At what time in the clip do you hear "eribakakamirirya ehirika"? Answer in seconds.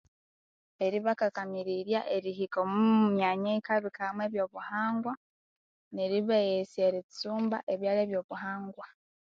0.85-2.57